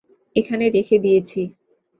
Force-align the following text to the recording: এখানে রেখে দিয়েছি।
এখানে 0.35 0.65
রেখে 0.69 0.97
দিয়েছি। 0.99 1.41